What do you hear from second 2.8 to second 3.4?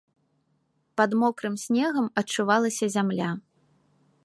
зямля.